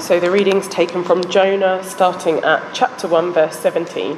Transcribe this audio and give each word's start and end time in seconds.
So 0.00 0.20
the 0.20 0.30
reading's 0.30 0.68
taken 0.68 1.02
from 1.02 1.28
Jonah, 1.28 1.82
starting 1.82 2.38
at 2.38 2.72
chapter 2.72 3.08
1, 3.08 3.32
verse 3.32 3.58
17. 3.58 4.16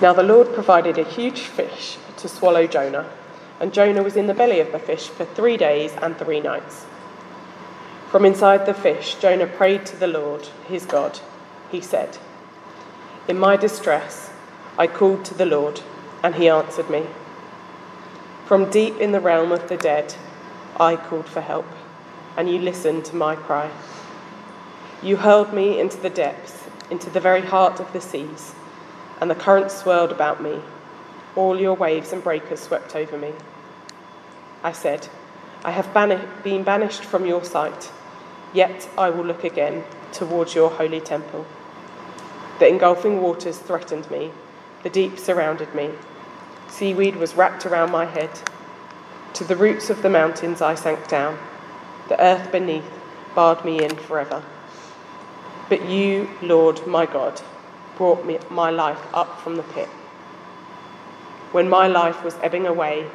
Now 0.00 0.12
the 0.12 0.22
Lord 0.22 0.54
provided 0.54 0.96
a 0.96 1.04
huge 1.04 1.40
fish 1.40 1.98
to 2.18 2.28
swallow 2.28 2.66
Jonah, 2.68 3.10
and 3.60 3.74
Jonah 3.74 4.02
was 4.02 4.16
in 4.16 4.28
the 4.28 4.32
belly 4.32 4.60
of 4.60 4.70
the 4.70 4.78
fish 4.78 5.08
for 5.08 5.24
three 5.24 5.56
days 5.56 5.92
and 6.00 6.16
three 6.16 6.40
nights. 6.40 6.86
From 8.10 8.24
inside 8.24 8.64
the 8.64 8.74
fish, 8.74 9.16
Jonah 9.16 9.48
prayed 9.48 9.84
to 9.86 9.96
the 9.96 10.06
Lord, 10.06 10.48
his 10.68 10.86
God. 10.86 11.18
He 11.70 11.80
said, 11.80 12.18
In 13.26 13.38
my 13.38 13.56
distress, 13.56 14.30
I 14.78 14.86
called 14.86 15.24
to 15.26 15.34
the 15.34 15.46
Lord, 15.46 15.80
and 16.22 16.36
he 16.36 16.48
answered 16.48 16.88
me. 16.88 17.06
From 18.46 18.70
deep 18.70 18.96
in 18.98 19.12
the 19.12 19.20
realm 19.20 19.50
of 19.50 19.68
the 19.68 19.76
dead, 19.76 20.14
I 20.78 20.96
called 20.96 21.28
for 21.28 21.40
help 21.40 21.66
and 22.36 22.48
you 22.48 22.58
listened 22.58 23.04
to 23.06 23.16
my 23.16 23.36
cry. 23.36 23.70
You 25.02 25.16
hurled 25.16 25.52
me 25.52 25.80
into 25.80 25.96
the 25.96 26.10
depths, 26.10 26.64
into 26.90 27.10
the 27.10 27.20
very 27.20 27.42
heart 27.42 27.80
of 27.80 27.92
the 27.92 28.00
seas, 28.00 28.54
and 29.20 29.30
the 29.30 29.34
currents 29.34 29.76
swirled 29.76 30.12
about 30.12 30.42
me. 30.42 30.60
All 31.34 31.60
your 31.60 31.74
waves 31.74 32.12
and 32.12 32.22
breakers 32.22 32.60
swept 32.60 32.94
over 32.94 33.18
me. 33.18 33.32
I 34.62 34.72
said, 34.72 35.08
I 35.64 35.70
have 35.70 35.92
been 36.44 36.62
banished 36.62 37.04
from 37.04 37.26
your 37.26 37.44
sight, 37.44 37.90
yet 38.52 38.88
I 38.98 39.10
will 39.10 39.24
look 39.24 39.44
again 39.44 39.84
towards 40.12 40.54
your 40.54 40.70
holy 40.70 41.00
temple. 41.00 41.46
The 42.58 42.68
engulfing 42.68 43.20
waters 43.20 43.58
threatened 43.58 44.10
me, 44.10 44.30
the 44.82 44.90
deep 44.90 45.18
surrounded 45.18 45.74
me. 45.74 45.90
Seaweed 46.68 47.16
was 47.16 47.34
wrapped 47.34 47.66
around 47.66 47.90
my 47.90 48.06
head. 48.06 48.30
To 49.34 49.44
the 49.44 49.56
roots 49.56 49.90
of 49.90 50.02
the 50.02 50.10
mountains 50.10 50.60
I 50.62 50.74
sank 50.74 51.08
down. 51.08 51.38
The 52.12 52.20
earth 52.22 52.52
beneath 52.52 52.84
barred 53.34 53.64
me 53.64 53.82
in 53.82 53.96
forever. 53.96 54.42
But 55.70 55.88
you, 55.88 56.28
Lord 56.42 56.86
my 56.86 57.06
God, 57.06 57.40
brought 57.96 58.26
me, 58.26 58.38
my 58.50 58.68
life 58.68 59.00
up 59.14 59.40
from 59.40 59.56
the 59.56 59.62
pit. 59.62 59.88
When 61.52 61.70
my 61.70 61.86
life 61.86 62.22
was 62.22 62.34
ebbing 62.42 62.66
away, 62.66 63.10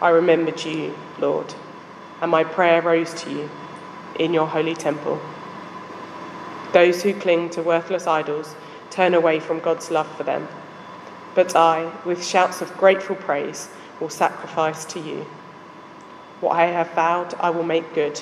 I 0.00 0.08
remembered 0.08 0.64
you, 0.64 0.96
Lord, 1.18 1.52
and 2.22 2.30
my 2.30 2.42
prayer 2.42 2.80
rose 2.80 3.12
to 3.24 3.30
you 3.30 3.50
in 4.18 4.32
your 4.32 4.46
holy 4.46 4.74
temple. 4.74 5.20
Those 6.72 7.02
who 7.02 7.12
cling 7.12 7.50
to 7.50 7.62
worthless 7.62 8.06
idols 8.06 8.54
turn 8.88 9.12
away 9.12 9.38
from 9.38 9.60
God's 9.60 9.90
love 9.90 10.10
for 10.16 10.22
them. 10.22 10.48
But 11.34 11.54
I, 11.54 11.92
with 12.06 12.24
shouts 12.24 12.62
of 12.62 12.74
grateful 12.78 13.16
praise, 13.16 13.68
will 14.00 14.08
sacrifice 14.08 14.86
to 14.86 14.98
you. 14.98 15.26
What 16.40 16.52
I 16.52 16.66
have 16.66 16.90
vowed, 16.92 17.34
I 17.34 17.50
will 17.50 17.64
make 17.64 17.94
good. 17.94 18.20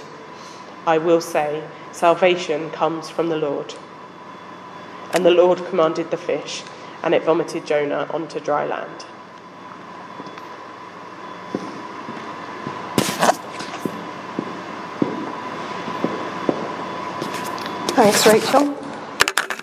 I 0.87 0.99
will 0.99 1.21
say, 1.21 1.63
Salvation 1.93 2.71
comes 2.71 3.11
from 3.11 3.29
the 3.29 3.37
Lord. 3.37 3.75
And 5.13 5.25
the 5.25 5.31
Lord 5.31 5.65
commanded 5.67 6.11
the 6.11 6.17
fish, 6.17 6.63
and 7.03 7.15
it 7.15 7.23
vomited 7.23 7.67
Jonah 7.67 8.09
onto 8.13 8.41
dry 8.41 8.67
land. 8.67 9.05
Thanks, 17.99 18.27
Rachel. 18.27 18.75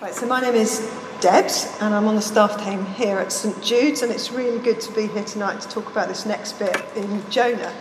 Right, 0.02 0.14
so 0.14 0.26
my 0.26 0.42
name 0.42 0.54
is 0.54 0.92
Debs, 1.20 1.78
and 1.80 1.94
I'm 1.94 2.06
on 2.06 2.16
the 2.16 2.22
staff 2.22 2.62
team 2.62 2.84
here 2.84 3.18
at 3.18 3.32
St 3.32 3.62
Jude's, 3.62 4.02
and 4.02 4.12
it's 4.12 4.30
really 4.30 4.58
good 4.58 4.78
to 4.82 4.92
be 4.92 5.06
here 5.06 5.24
tonight 5.24 5.62
to 5.62 5.68
talk 5.68 5.90
about 5.90 6.08
this 6.08 6.26
next 6.26 6.58
bit 6.58 6.76
in 6.94 7.28
Jonah. 7.30 7.72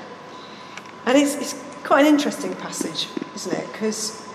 And 1.06 1.18
it's, 1.18 1.36
it's 1.36 1.54
quite 1.84 2.06
an 2.06 2.14
interesting 2.14 2.56
passage, 2.56 3.08
isn't 3.36 3.54
it? 3.54 3.72
Because, 3.72 4.28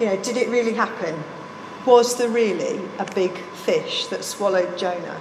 you 0.00 0.06
know, 0.06 0.16
did 0.22 0.36
it 0.36 0.48
really 0.48 0.74
happen? 0.74 1.22
Was 1.86 2.16
there 2.16 2.28
really 2.28 2.80
a 2.98 3.04
big 3.14 3.36
fish 3.36 4.06
that 4.06 4.24
swallowed 4.24 4.76
Jonah? 4.76 5.20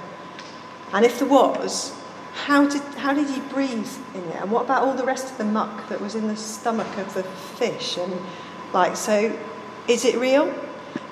And 0.93 1.05
if 1.05 1.19
there 1.19 1.27
was, 1.27 1.93
how 2.33 2.67
did, 2.67 2.81
how 2.95 3.13
did 3.13 3.29
he 3.29 3.39
breathe 3.41 3.87
in 4.15 4.23
it? 4.23 4.41
And 4.41 4.51
what 4.51 4.65
about 4.65 4.83
all 4.83 4.93
the 4.93 5.05
rest 5.05 5.31
of 5.31 5.37
the 5.37 5.45
muck 5.45 5.89
that 5.89 6.01
was 6.01 6.15
in 6.15 6.27
the 6.27 6.35
stomach 6.35 6.97
of 6.97 7.13
the 7.13 7.23
fish? 7.23 7.97
And, 7.97 8.13
like, 8.73 8.95
so 8.95 9.37
is 9.87 10.05
it 10.05 10.17
real? 10.17 10.53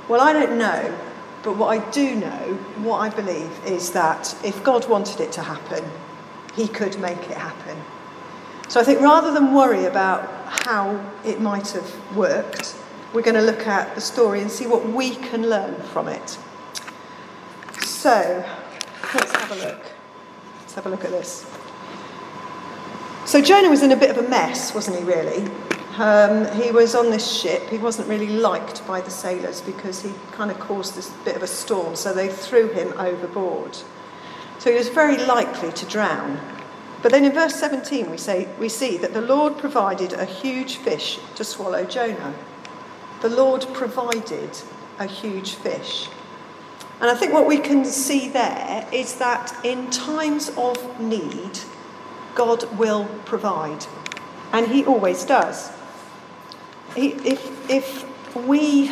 Well, 0.08 0.22
I 0.22 0.34
don't 0.34 0.58
know. 0.58 0.98
But 1.44 1.58
what 1.58 1.68
I 1.68 1.90
do 1.92 2.16
know, 2.16 2.54
what 2.84 3.00
I 3.00 3.10
believe, 3.10 3.66
is 3.66 3.92
that 3.92 4.36
if 4.44 4.64
God 4.64 4.88
wanted 4.88 5.20
it 5.20 5.32
to 5.34 5.42
happen, 5.42 5.84
he 6.56 6.68
could 6.68 7.00
make 7.00 7.18
it 7.18 7.38
happen. 7.38 7.78
So 8.72 8.80
I 8.80 8.86
think 8.86 9.02
rather 9.02 9.34
than 9.34 9.54
worry 9.54 9.84
about 9.84 10.30
how 10.48 11.06
it 11.26 11.42
might 11.42 11.72
have 11.72 12.16
worked, 12.16 12.74
we're 13.14 13.22
going 13.22 13.36
to 13.36 13.42
look 13.42 13.68
at 13.68 13.94
the 13.96 14.00
story 14.00 14.40
and 14.40 14.50
see 14.50 14.66
what 14.66 14.88
we 14.88 15.14
can 15.16 15.50
learn 15.50 15.76
from 15.88 16.08
it. 16.08 16.38
So 17.82 18.46
let's 19.14 19.36
have 19.36 19.52
a 19.52 19.56
look. 19.56 19.84
Let's 20.62 20.74
have 20.76 20.86
a 20.86 20.90
look 20.90 21.04
at 21.04 21.12
this. 21.12 21.46
So 23.26 23.42
Jonah 23.42 23.70
was 23.70 23.84
in 23.84 23.92
a 23.92 23.98
bit 23.98 24.10
of 24.10 24.26
a 24.26 24.30
mess, 24.30 24.74
wasn't 24.74 25.00
he, 25.00 25.04
really? 25.04 25.52
Um, 25.98 26.50
he 26.58 26.72
was 26.72 26.96
on 26.96 27.10
this 27.10 27.30
ship. 27.30 27.64
He 27.64 27.78
wasn't 27.78 28.08
really 28.08 28.30
liked 28.30 28.88
by 28.88 29.02
the 29.02 29.12
sailors 29.12 29.60
because 29.60 30.02
he 30.02 30.14
kind 30.32 30.50
of 30.50 30.58
caused 30.62 30.96
this 30.96 31.10
bit 31.26 31.36
of 31.36 31.44
a 31.44 31.48
storm, 31.48 31.98
so 31.98 32.14
they 32.14 32.30
threw 32.30 32.70
him 32.70 32.94
overboard. 32.98 33.76
So 34.60 34.72
he 34.72 34.78
was 34.78 34.88
very 34.88 35.18
likely 35.18 35.74
to 35.74 35.86
drown. 35.88 36.40
But 37.02 37.12
then 37.12 37.26
in 37.26 37.32
verse 37.32 37.56
17, 37.56 38.12
we, 38.12 38.18
say, 38.18 38.48
we 38.60 38.70
see 38.70 38.98
that 38.98 39.14
the 39.14 39.22
Lord 39.22 39.58
provided 39.58 40.14
a 40.14 40.26
huge 40.26 40.76
fish 40.78 41.20
to 41.36 41.44
swallow 41.44 41.84
Jonah. 41.84 42.34
The 43.22 43.30
Lord 43.30 43.66
provided 43.74 44.52
a 45.00 45.08
huge 45.08 45.56
fish. 45.56 46.10
And 47.00 47.10
I 47.10 47.16
think 47.16 47.34
what 47.34 47.48
we 47.48 47.58
can 47.58 47.84
see 47.84 48.30
there 48.30 48.88
is 48.92 49.16
that 49.16 49.56
in 49.66 49.90
times 49.90 50.50
of 50.56 51.00
need, 51.00 51.60
God 52.36 52.78
will 52.78 53.06
provide. 53.26 53.88
And 54.54 54.68
He 54.68 54.86
always 54.86 55.26
does. 55.26 55.72
If, 56.96 57.70
if 57.70 58.36
we 58.36 58.92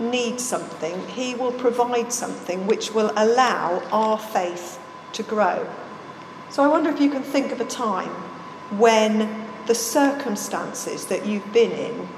need 0.00 0.40
something, 0.40 1.06
He 1.06 1.36
will 1.36 1.52
provide 1.52 2.12
something 2.12 2.66
which 2.66 2.92
will 2.92 3.12
allow 3.16 3.80
our 3.92 4.18
faith 4.18 4.80
to 5.12 5.22
grow. 5.22 5.68
So 6.50 6.64
I 6.64 6.66
wonder 6.66 6.90
if 6.90 7.00
you 7.00 7.10
can 7.10 7.22
think 7.22 7.52
of 7.52 7.60
a 7.60 7.64
time 7.64 8.10
when 8.76 9.46
the 9.66 9.74
circumstances 9.74 11.06
that 11.06 11.24
you've 11.24 11.52
been 11.52 11.70
in 11.70 12.08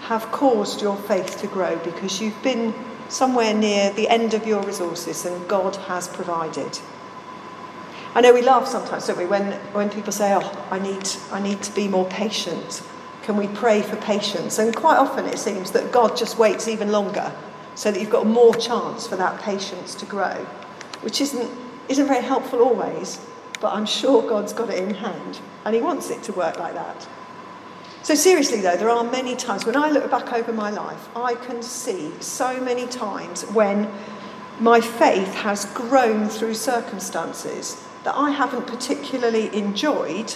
have 0.00 0.24
caused 0.32 0.82
your 0.82 0.96
faith 0.96 1.38
to 1.40 1.46
grow 1.46 1.78
because 1.78 2.20
you've 2.20 2.42
been 2.42 2.74
somewhere 3.08 3.54
near 3.54 3.92
the 3.92 4.08
end 4.08 4.34
of 4.34 4.44
your 4.44 4.60
resources 4.64 5.24
and 5.24 5.48
God 5.48 5.76
has 5.76 6.08
provided. 6.08 6.80
I 8.12 8.20
know 8.22 8.34
we 8.34 8.42
laugh 8.42 8.66
sometimes, 8.66 9.06
don't 9.06 9.16
we, 9.16 9.26
when, 9.26 9.52
when 9.72 9.88
people 9.88 10.10
say, 10.10 10.34
Oh, 10.34 10.66
I 10.72 10.80
need, 10.80 11.08
I 11.30 11.40
need 11.40 11.62
to 11.62 11.72
be 11.72 11.86
more 11.86 12.06
patient. 12.06 12.82
Can 13.22 13.36
we 13.36 13.46
pray 13.46 13.82
for 13.82 13.94
patience? 13.94 14.58
And 14.58 14.74
quite 14.74 14.96
often 14.96 15.26
it 15.26 15.38
seems 15.38 15.70
that 15.70 15.92
God 15.92 16.16
just 16.16 16.38
waits 16.38 16.66
even 16.66 16.90
longer 16.90 17.32
so 17.76 17.92
that 17.92 18.00
you've 18.00 18.10
got 18.10 18.26
more 18.26 18.52
chance 18.56 19.06
for 19.06 19.14
that 19.14 19.40
patience 19.42 19.94
to 19.94 20.06
grow, 20.06 20.44
which 21.02 21.20
isn't, 21.20 21.48
isn't 21.88 22.08
very 22.08 22.24
helpful 22.24 22.62
always 22.62 23.20
but 23.60 23.72
I'm 23.72 23.86
sure 23.86 24.22
God's 24.28 24.52
got 24.52 24.70
it 24.70 24.82
in 24.82 24.94
hand 24.94 25.40
and 25.64 25.74
He 25.74 25.80
wants 25.80 26.10
it 26.10 26.22
to 26.24 26.32
work 26.32 26.58
like 26.58 26.74
that. 26.74 27.08
So, 28.02 28.14
seriously, 28.14 28.62
though, 28.62 28.76
there 28.76 28.88
are 28.88 29.04
many 29.04 29.36
times 29.36 29.66
when 29.66 29.76
I 29.76 29.90
look 29.90 30.10
back 30.10 30.32
over 30.32 30.52
my 30.52 30.70
life, 30.70 31.08
I 31.14 31.34
can 31.34 31.62
see 31.62 32.12
so 32.20 32.58
many 32.60 32.86
times 32.86 33.42
when 33.50 33.92
my 34.58 34.80
faith 34.80 35.34
has 35.34 35.66
grown 35.66 36.28
through 36.28 36.54
circumstances 36.54 37.84
that 38.04 38.14
I 38.16 38.30
haven't 38.30 38.66
particularly 38.66 39.54
enjoyed. 39.54 40.34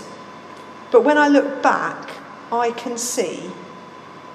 But 0.91 1.04
when 1.04 1.16
I 1.16 1.28
look 1.28 1.62
back, 1.62 2.10
I 2.52 2.70
can 2.72 2.98
see 2.98 3.50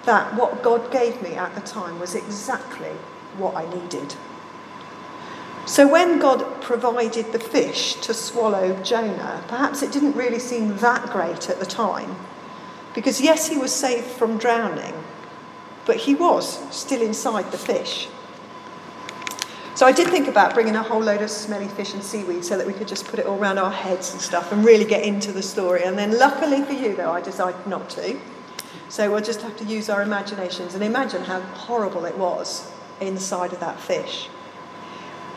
that 0.06 0.33
what 0.35 0.63
God 0.63 0.92
gave 0.92 1.21
me 1.21 1.35
at 1.35 1.53
the 1.53 1.62
time 1.62 2.00
was 2.00 2.15
exactly 2.15 2.94
what 3.38 3.56
I 3.56 3.71
needed. 3.71 4.15
So 5.68 5.88
when 5.88 6.18
God 6.18 6.58
provided 6.69 7.31
the 7.31 7.39
fish 7.39 7.95
to 7.95 8.13
swallow 8.13 8.80
Jonah, 8.83 9.44
perhaps 9.48 9.81
it 9.81 9.92
didn't 9.92 10.16
really 10.16 10.38
seem 10.38 10.77
that 10.77 11.10
great 11.10 11.50
at 11.50 11.60
the 11.60 11.66
time. 11.66 12.16
Because 12.94 13.19
yes, 13.19 13.48
he 13.48 13.57
was 13.57 13.74
saved 13.74 14.06
from 14.06 14.38
drowning, 14.38 14.94
but 15.88 15.95
he 15.95 16.13
was 16.13 16.45
still 16.71 17.01
inside 17.01 17.51
the 17.51 17.57
fish. 17.57 18.07
So 19.74 19.88
I 19.88 19.92
did 19.92 20.10
think 20.10 20.27
about 20.27 20.54
bringing 20.54 20.75
a 20.75 20.83
whole 20.83 21.01
load 21.01 21.24
of 21.24 21.31
smelly 21.31 21.69
fish 21.69 21.95
and 21.95 22.04
seaweed 22.04 22.45
so 22.45 22.56
that 22.56 22.68
we 22.68 22.74
could 22.74 22.88
just 22.88 23.07
put 23.07 23.18
it 23.18 23.25
all 23.25 23.39
around 23.39 23.57
our 23.57 23.71
heads 23.71 24.12
and 24.12 24.21
stuff 24.21 24.51
and 24.51 24.63
really 24.63 24.86
get 24.86 25.04
into 25.04 25.31
the 25.31 25.42
story. 25.42 25.81
And 25.86 25.98
then 25.98 26.19
luckily 26.19 26.62
for 26.63 26.74
you, 26.74 26.95
though, 26.95 27.12
I 27.12 27.21
decided 27.21 27.66
not 27.66 27.89
to. 27.92 28.19
So 28.89 29.10
we'll 29.10 29.21
just 29.21 29.42
have 29.42 29.57
to 29.57 29.66
use 29.66 29.89
our 29.89 30.04
imaginations 30.04 30.75
and 30.75 30.83
imagine 30.83 31.24
how 31.24 31.39
horrible 31.39 32.06
it 32.06 32.16
was 32.16 32.71
inside 33.01 33.54
of 33.54 33.60
that 33.60 33.80
fish. 33.80 34.30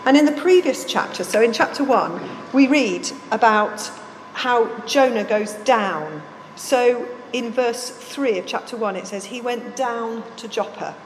And 0.05 0.17
in 0.17 0.25
the 0.25 0.33
previous 0.33 0.85
chapter, 0.85 1.23
so 1.23 1.41
in 1.41 1.53
chapter 1.53 1.85
1, 1.85 2.21
we 2.53 2.67
read 2.67 3.09
about 3.31 3.89
how 4.33 4.81
Jonah 4.81 5.23
goes 5.23 5.53
down. 5.53 6.23
So 6.57 7.07
in 7.33 7.53
verse 7.53 7.91
3 7.91 8.39
of 8.39 8.47
chapter 8.47 8.77
1, 8.77 8.97
it 8.97 9.07
says, 9.07 9.27
He 9.27 9.41
went 9.41 9.77
down 9.77 10.25
to 10.39 10.49
Joppa. 10.49 10.97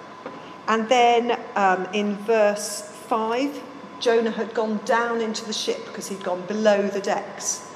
And 0.67 0.89
then 0.89 1.39
um, 1.57 1.87
in 1.93 2.17
verse 2.17 2.83
5, 3.09 3.63
Jonah 4.01 4.31
had 4.31 4.55
gone 4.55 4.81
down 4.87 5.21
into 5.21 5.45
the 5.45 5.53
ship 5.53 5.85
because 5.87 6.09
he'd 6.09 6.25
gone 6.25 6.47
below 6.47 6.89
the 6.89 7.01
decks. 7.01 7.71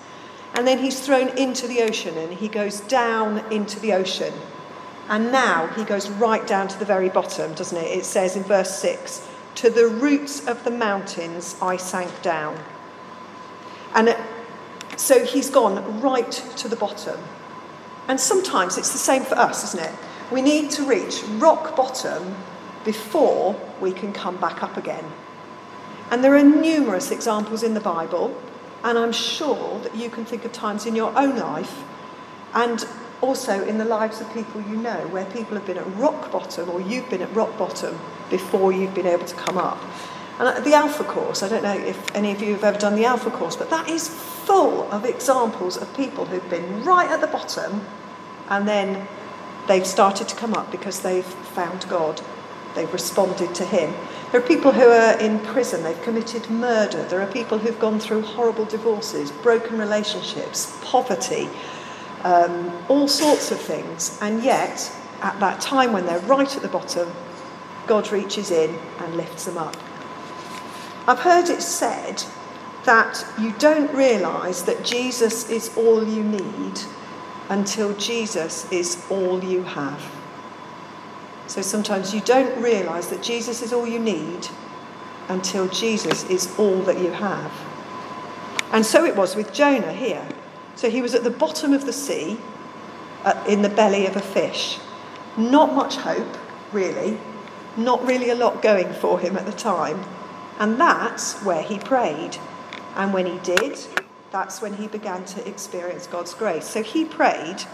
And 0.55 0.67
then 0.67 0.79
he's 0.79 1.01
thrown 1.01 1.29
into 1.37 1.69
the 1.69 1.83
ocean 1.83 2.17
and 2.17 2.33
he 2.33 2.49
goes 2.49 2.81
down 2.81 3.39
into 3.53 3.79
the 3.79 3.93
ocean. 3.93 4.33
And 5.09 5.31
now 5.31 5.67
he 5.69 5.85
goes 5.85 6.09
right 6.09 6.47
down 6.47 6.69
to 6.69 6.79
the 6.79 6.85
very 6.85 7.09
bottom, 7.11 7.53
doesn't 7.55 7.77
it? 7.77 7.99
It 7.99 8.05
says 8.05 8.37
in 8.37 8.43
verse 8.43 8.75
6 8.79 9.29
To 9.57 9.71
the 9.71 9.87
roots 9.87 10.47
of 10.47 10.65
the 10.65 10.71
mountains 10.71 11.57
I 11.61 11.77
sank 11.77 12.23
down. 12.23 12.59
And 13.95 14.17
so 14.97 15.25
he's 15.25 15.51
gone 15.51 16.01
right 16.01 16.31
to 16.31 16.69
the 16.69 16.77
bottom. 16.77 17.21
And 18.09 18.19
sometimes 18.19 18.79
it's 18.79 18.93
the 18.93 18.99
same 18.99 19.23
for 19.23 19.37
us, 19.37 19.65
isn't 19.65 19.85
it? 19.85 19.95
We 20.31 20.43
need 20.43 20.71
to 20.73 20.85
reach 20.85 21.23
rock 21.39 21.77
bottom 21.77 22.37
before 22.85 23.61
we 23.81 23.93
can 23.93 24.13
come 24.13 24.37
back 24.39 24.63
up 24.63 24.77
again. 24.77 25.05
And 26.11 26.25
there 26.25 26.35
are 26.37 26.43
numerous 26.43 27.11
examples 27.11 27.63
in 27.63 27.75
the 27.75 27.81
Bible, 27.81 28.37
and 28.83 28.99
I'm 28.99 29.13
sure 29.13 29.79
that 29.81 29.95
you 29.95 30.11
can 30.11 30.25
think 30.25 30.45
of 30.45 30.53
times 30.53 30.87
in 30.87 30.97
your 30.97 31.17
own 31.17 31.37
life 31.37 31.83
and 32.55 32.85
also 33.21 33.65
in 33.67 33.79
the 33.79 33.85
lives 33.85 34.21
of 34.21 34.33
people 34.33 34.61
you 34.63 34.77
know 34.77 35.07
where 35.09 35.25
people 35.27 35.55
have 35.55 35.67
been 35.67 35.79
at 35.79 35.87
rock 35.97 36.33
bottom 36.33 36.69
or 36.71 36.81
you've 36.81 37.09
been 37.11 37.23
at 37.23 37.35
rock 37.35 37.57
bottom 37.59 37.99
before 38.31 38.73
you've 38.73 38.95
been 38.95 39.07
able 39.07 39.27
to 39.27 39.37
come 39.37 39.59
up. 39.59 39.79
And 40.39 40.49
uh, 40.49 40.61
the 40.61 40.73
Alpha 40.73 41.05
course, 41.05 41.43
I 41.43 41.49
don't 41.49 41.63
know 41.63 41.77
if 41.77 42.15
any 42.15 42.33
of 42.33 42.41
you 42.41 42.55
have 42.55 42.65
ever 42.65 42.79
done 42.79 42.97
the 42.97 43.05
Alpha 43.05 43.31
course, 43.31 43.57
but 43.57 43.69
that 43.71 43.89
is 43.89 44.09
full 44.09 44.91
of 44.91 45.05
examples 45.05 45.77
of 45.77 45.95
people 45.95 46.25
who've 46.25 46.49
been 46.49 46.83
right 46.83 47.11
at 47.11 47.21
the 47.21 47.27
bottom 47.27 47.85
and 48.49 48.67
then 48.67 49.07
they've 49.69 49.87
started 49.87 50.29
to 50.29 50.37
come 50.37 50.55
up 50.55 50.71
because 50.73 51.01
they've 51.01 51.25
found 51.25 51.87
God. 51.89 52.23
They've 52.75 52.93
responded 52.93 53.55
to 53.57 53.65
Him. 53.65 53.93
There 54.33 54.41
are 54.41 54.47
people 54.47 54.73
who 54.73 54.89
are 54.89 55.19
in 55.19 55.41
prison, 55.41 55.83
they've 55.83 56.01
committed 56.03 56.49
murder. 56.49 57.03
There 57.05 57.21
are 57.21 57.31
people 57.31 57.59
who've 57.59 57.79
gone 57.79 57.99
through 58.01 58.23
horrible 58.23 58.65
divorces, 58.65 59.33
broken 59.33 59.77
relationships, 59.77 60.79
poverty, 60.83 61.49
um, 62.25 62.73
all 62.89 63.09
sorts 63.09 63.51
of 63.51 63.61
things. 63.61 64.19
And 64.21 64.43
yet, 64.43 64.93
at 65.23 65.39
that 65.41 65.61
time 65.61 65.93
when 65.93 66.07
they're 66.07 66.19
right 66.21 66.55
at 66.55 66.63
the 66.63 66.69
bottom, 66.69 67.11
God 67.87 68.11
reaches 68.13 68.51
in 68.51 68.79
and 68.99 69.17
lifts 69.17 69.45
them 69.45 69.59
up. 69.59 69.77
I've 71.07 71.21
heard 71.21 71.49
it 71.49 71.63
said 71.63 72.23
that 72.85 73.25
you 73.39 73.53
don't 73.59 73.93
realise 73.95 74.63
that 74.63 74.85
Jesus 74.85 75.51
is 75.51 75.77
all 75.77 76.07
you 76.07 76.23
need 76.23 76.81
until 77.49 77.95
Jesus 77.97 78.71
is 78.71 79.05
all 79.11 79.43
you 79.43 79.63
have. 79.63 80.01
So 81.49 81.63
sometimes 81.63 82.15
you 82.15 82.21
don't 82.21 82.63
realise 82.63 83.07
that 83.07 83.23
Jesus 83.23 83.61
is 83.61 83.73
all 83.73 83.87
you 83.87 83.99
need 83.99 84.47
until 85.29 85.67
Jesus 85.69 86.25
is 86.31 86.57
all 86.59 86.81
that 86.83 87.01
you 87.01 87.11
have. 87.11 87.53
And 88.73 88.87
so 88.87 89.05
it 89.05 89.17
was 89.17 89.35
with 89.35 89.53
Jonah 89.53 89.93
here. 89.93 90.27
So 90.77 90.91
he 90.91 91.03
was 91.03 91.15
at 91.15 91.25
the 91.25 91.31
bottom 91.31 91.73
of 91.73 91.87
the 91.87 91.93
sea, 91.93 92.39
uh, 93.25 93.43
in 93.47 93.63
the 93.63 93.69
belly 93.69 94.07
of 94.07 94.17
a 94.17 94.21
fish. 94.21 94.79
Not 95.37 95.75
much 95.75 95.97
hope, 95.97 96.37
really. 96.73 97.19
Not 97.77 98.05
really 98.07 98.31
a 98.31 98.35
lot 98.35 98.63
going 98.63 98.93
for 98.95 99.19
him 99.19 99.37
at 99.37 99.47
the 99.47 99.53
time. 99.53 100.05
And 100.59 100.81
that's 100.81 101.41
where 101.43 101.63
he 101.63 101.79
prayed. 101.79 102.37
And 102.97 103.13
when 103.13 103.27
he 103.27 103.39
did, 103.39 103.79
that's 104.31 104.61
when 104.61 104.75
he 104.75 104.87
began 104.87 105.25
to 105.27 105.49
experience 105.49 106.07
God's 106.07 106.35
grace. 106.35 106.67
So 106.67 106.83
he 106.83 107.05
prayed. 107.05 107.65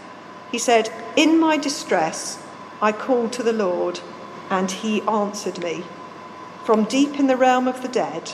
He 0.51 0.59
said, 0.59 0.91
In 1.17 1.39
my 1.39 1.57
distress, 1.57 2.43
I 2.81 2.93
called 2.93 3.33
to 3.35 3.43
the 3.43 3.53
Lord, 3.53 4.01
and 4.51 4.71
he 4.71 5.03
answered 5.03 5.63
me. 5.63 5.85
From 6.65 6.85
deep 6.85 7.19
in 7.19 7.27
the 7.27 7.37
realm 7.37 7.67
of 7.69 7.83
the 7.83 7.89
dead, 7.89 8.33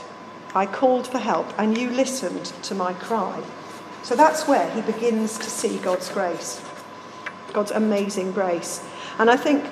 I 0.54 0.66
called 0.66 1.06
for 1.06 1.18
help, 1.18 1.58
and 1.58 1.78
you 1.78 1.88
listened 1.90 2.46
to 2.62 2.74
my 2.74 2.92
cry. 2.92 3.42
So 4.02 4.16
that's 4.16 4.48
where 4.48 4.68
he 4.70 4.80
begins 4.82 5.38
to 5.38 5.48
see 5.48 5.78
God's 5.78 6.08
grace, 6.10 6.60
God's 7.52 7.70
amazing 7.70 8.32
grace. 8.32 8.84
And 9.18 9.30
I 9.30 9.36
think 9.36 9.64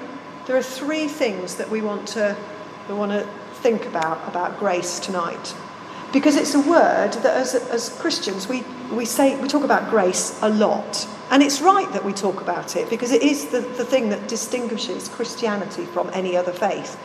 there 0.47 0.57
are 0.57 0.63
three 0.63 1.09
things 1.09 1.57
that 1.57 1.69
we 1.69 1.83
want 1.83 2.07
to, 2.09 2.37
we 2.89 2.95
want 2.95 3.13
to 3.13 3.29
think 3.55 3.87
about 3.87 4.27
about 4.29 4.59
grace 4.59 5.01
tonight. 5.01 5.55
Because 6.13 6.37
it's 6.37 6.55
a 6.55 6.61
word 6.61 7.13
that 7.13 7.37
as, 7.37 7.55
as 7.55 7.89
Christians 8.01 8.49
we, 8.49 8.65
we 8.93 9.05
say 9.05 9.41
we 9.41 9.49
talk 9.49 9.65
about 9.65 9.91
grace 9.91 10.39
a 10.43 10.49
lot. 10.49 11.07
And 11.31 11.43
it's 11.43 11.61
right 11.61 11.91
that 11.93 12.05
we 12.05 12.13
talk 12.13 12.41
about 12.41 12.75
it 12.75 12.91
because 12.91 13.13
it 13.13 13.23
is 13.23 13.47
the, 13.47 13.61
the 13.61 13.85
thing 13.85 14.09
that 14.09 14.27
distinguishes 14.27 15.09
Christianity 15.09 15.85
from 15.85 16.11
any 16.13 16.37
other 16.37 16.53
faith. 16.53 16.99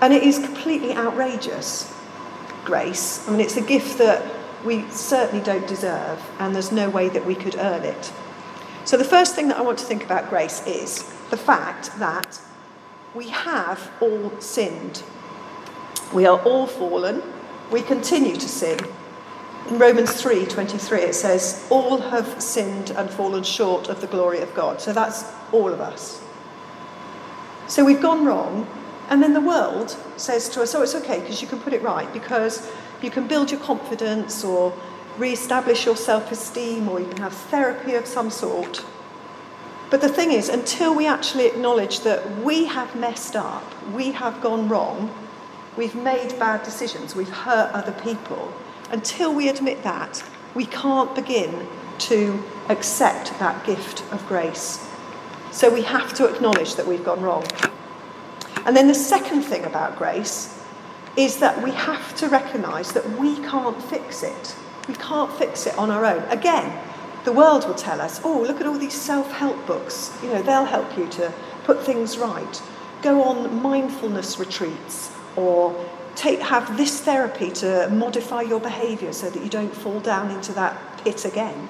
And 0.00 0.14
it 0.14 0.22
is 0.22 0.38
completely 0.38 0.94
outrageous, 0.94 1.94
grace. 2.64 3.26
I 3.28 3.32
mean, 3.32 3.40
it's 3.40 3.58
a 3.58 3.62
gift 3.62 3.98
that 3.98 4.39
we 4.64 4.88
certainly 4.90 5.44
don't 5.44 5.66
deserve, 5.66 6.22
and 6.38 6.54
there's 6.54 6.72
no 6.72 6.90
way 6.90 7.08
that 7.08 7.24
we 7.26 7.34
could 7.34 7.56
earn 7.56 7.84
it. 7.84 8.12
So, 8.84 8.96
the 8.96 9.04
first 9.04 9.34
thing 9.34 9.48
that 9.48 9.56
I 9.56 9.62
want 9.62 9.78
to 9.78 9.84
think 9.84 10.04
about 10.04 10.28
grace 10.28 10.66
is 10.66 11.02
the 11.30 11.36
fact 11.36 11.98
that 11.98 12.40
we 13.14 13.28
have 13.28 13.90
all 14.00 14.32
sinned. 14.40 15.02
We 16.12 16.26
are 16.26 16.40
all 16.42 16.66
fallen. 16.66 17.22
We 17.70 17.82
continue 17.82 18.34
to 18.34 18.48
sin. 18.48 18.78
In 19.68 19.78
Romans 19.78 20.20
3:23 20.20 21.02
it 21.02 21.14
says 21.14 21.66
all 21.70 21.98
have 21.98 22.42
sinned 22.42 22.90
and 22.90 23.10
fallen 23.10 23.42
short 23.42 23.88
of 23.88 24.00
the 24.00 24.06
glory 24.06 24.40
of 24.40 24.52
God. 24.54 24.80
So 24.80 24.92
that's 24.92 25.24
all 25.52 25.68
of 25.68 25.80
us. 25.80 26.20
So 27.68 27.84
we've 27.84 28.00
gone 28.00 28.24
wrong 28.24 28.66
and 29.08 29.22
then 29.22 29.32
the 29.32 29.40
world 29.40 29.96
says 30.16 30.48
to 30.50 30.62
us, 30.62 30.74
oh, 30.74 30.82
it's 30.82 30.94
okay 30.94 31.20
because 31.20 31.42
you 31.42 31.48
can 31.48 31.60
put 31.60 31.72
it 31.72 31.82
right 31.82 32.10
because 32.12 32.68
you 33.02 33.10
can 33.10 33.26
build 33.26 33.50
your 33.50 33.60
confidence 33.60 34.44
or 34.44 34.72
re-establish 35.18 35.86
your 35.86 35.96
self-esteem 35.96 36.88
or 36.88 37.00
you 37.00 37.06
can 37.06 37.18
have 37.18 37.32
therapy 37.32 37.94
of 37.94 38.06
some 38.06 38.30
sort. 38.30 38.84
But 39.90 40.00
the 40.00 40.08
thing 40.08 40.30
is, 40.30 40.48
until 40.48 40.94
we 40.94 41.06
actually 41.06 41.46
acknowledge 41.46 42.00
that 42.00 42.38
we 42.38 42.66
have 42.66 42.94
messed 42.94 43.34
up, 43.34 43.64
we 43.92 44.12
have 44.12 44.40
gone 44.40 44.68
wrong, 44.68 45.12
we've 45.76 45.96
made 45.96 46.38
bad 46.38 46.62
decisions, 46.62 47.16
we've 47.16 47.28
hurt 47.28 47.72
other 47.72 47.92
people, 47.92 48.52
until 48.90 49.34
we 49.34 49.48
admit 49.48 49.82
that, 49.82 50.22
we 50.54 50.66
can't 50.66 51.14
begin 51.14 51.66
to 51.98 52.42
accept 52.68 53.36
that 53.40 53.64
gift 53.66 54.02
of 54.12 54.24
grace. 54.26 54.86
So 55.50 55.72
we 55.72 55.82
have 55.82 56.14
to 56.14 56.26
acknowledge 56.26 56.76
that 56.76 56.86
we've 56.86 57.04
gone 57.04 57.20
wrong. 57.20 57.44
And 58.64 58.76
then 58.76 58.86
the 58.86 58.94
second 58.94 59.42
thing 59.42 59.64
about 59.64 59.96
grace 59.96 60.59
is 61.16 61.38
that 61.38 61.62
we 61.62 61.70
have 61.72 62.14
to 62.16 62.28
recognise 62.28 62.92
that 62.92 63.08
we 63.18 63.36
can't 63.36 63.82
fix 63.82 64.22
it. 64.22 64.56
We 64.88 64.94
can't 64.94 65.32
fix 65.32 65.66
it 65.66 65.76
on 65.76 65.90
our 65.90 66.04
own. 66.04 66.22
Again, 66.30 66.80
the 67.24 67.32
world 67.32 67.66
will 67.66 67.74
tell 67.74 68.00
us, 68.00 68.20
oh, 68.24 68.42
look 68.42 68.60
at 68.60 68.66
all 68.66 68.78
these 68.78 68.94
self 68.94 69.30
help 69.32 69.66
books. 69.66 70.16
You 70.22 70.30
know, 70.30 70.42
they'll 70.42 70.64
help 70.64 70.96
you 70.96 71.06
to 71.08 71.32
put 71.64 71.82
things 71.84 72.16
right. 72.18 72.62
Go 73.02 73.22
on 73.22 73.62
mindfulness 73.62 74.38
retreats 74.38 75.14
or 75.36 75.74
take, 76.14 76.40
have 76.40 76.76
this 76.76 77.00
therapy 77.00 77.50
to 77.50 77.88
modify 77.90 78.42
your 78.42 78.60
behaviour 78.60 79.12
so 79.12 79.30
that 79.30 79.42
you 79.42 79.50
don't 79.50 79.74
fall 79.74 80.00
down 80.00 80.30
into 80.30 80.52
that 80.52 80.76
pit 81.04 81.24
again. 81.24 81.68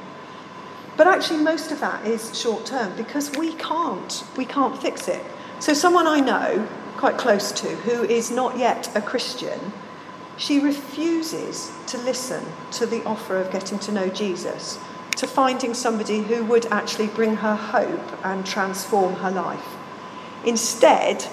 But 0.96 1.06
actually, 1.06 1.38
most 1.42 1.72
of 1.72 1.80
that 1.80 2.06
is 2.06 2.38
short 2.38 2.66
term 2.66 2.94
because 2.96 3.30
we 3.36 3.54
can't. 3.54 4.24
We 4.36 4.44
can't 4.44 4.80
fix 4.80 5.08
it. 5.08 5.24
So, 5.58 5.72
someone 5.72 6.06
I 6.06 6.20
know 6.20 6.68
quite 7.00 7.16
close 7.16 7.50
to 7.50 7.66
who 7.66 8.04
is 8.04 8.30
not 8.30 8.58
yet 8.58 8.94
a 8.94 9.00
Christian, 9.00 9.72
she 10.36 10.60
refuses 10.60 11.72
to 11.86 11.96
listen 11.96 12.44
to 12.72 12.84
the 12.84 13.02
offer 13.04 13.38
of 13.38 13.50
getting 13.50 13.78
to 13.78 13.90
know 13.90 14.08
Jesus, 14.08 14.78
to 15.16 15.26
finding 15.26 15.72
somebody 15.72 16.20
who 16.20 16.44
would 16.44 16.66
actually 16.66 17.06
bring 17.06 17.36
her 17.36 17.56
hope 17.56 18.24
and 18.26 18.44
transform 18.44 19.14
her 19.14 19.30
life. 19.30 19.76
Instead, 20.44 21.24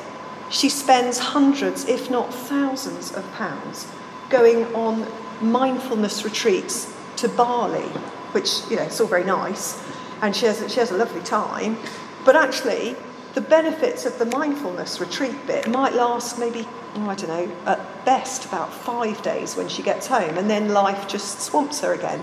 she 0.50 0.69
spends 0.69 1.19
hundreds, 1.19 1.83
if 1.83 2.09
not 2.09 2.33
thousands, 2.33 3.12
of 3.12 3.29
pounds 3.33 3.88
going 4.29 4.74
on 4.74 5.05
mindfulness 5.41 6.24
retreats 6.24 6.95
to 7.17 7.27
Bali, 7.27 7.89
which, 8.31 8.62
you 8.69 8.77
know, 8.77 8.83
it's 8.83 9.01
all 9.01 9.07
very 9.07 9.25
nice, 9.25 9.83
and 10.21 10.33
she 10.33 10.45
has, 10.45 10.71
she 10.71 10.79
has 10.79 10.91
a 10.91 10.97
lovely 10.97 11.21
time. 11.24 11.77
But 12.24 12.38
actually, 12.38 12.95
the 13.38 13.41
benefits 13.41 14.08
of 14.08 14.17
the 14.17 14.25
mindfulness 14.25 15.00
retreat 15.00 15.36
bit 15.46 15.67
might 15.67 15.94
last 15.94 16.39
maybe, 16.39 16.67
oh, 16.96 17.08
I 17.08 17.13
don't 17.13 17.27
know, 17.27 17.56
at 17.67 18.03
best 18.03 18.46
about 18.46 18.74
five 18.74 19.22
days 19.22 19.56
when 19.56 19.70
she 19.70 19.84
gets 19.84 20.08
home, 20.08 20.39
and 20.39 20.50
then 20.50 20.70
life 20.70 21.08
just 21.08 21.41
swamps 21.41 21.82
her 21.82 21.94
again. 21.94 22.20